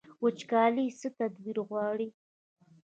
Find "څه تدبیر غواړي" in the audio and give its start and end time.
0.99-2.07